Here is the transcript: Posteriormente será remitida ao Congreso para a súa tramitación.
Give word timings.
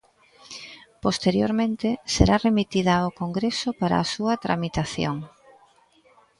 Posteriormente 1.05 1.89
será 2.15 2.35
remitida 2.47 2.93
ao 2.97 3.15
Congreso 3.21 3.69
para 3.81 3.95
a 3.99 4.09
súa 4.13 4.35
tramitación. 4.45 5.15